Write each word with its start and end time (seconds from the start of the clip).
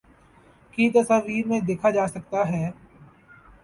کی 0.73 0.89
تصاویر 0.89 1.47
میں 1.47 1.59
دیکھا 1.61 1.89
جاسکتا 1.91 2.47
ہے 2.49 2.69